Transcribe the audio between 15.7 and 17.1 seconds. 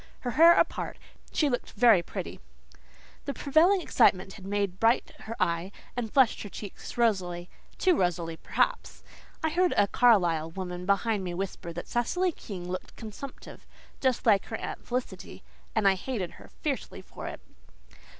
and I hated her fiercely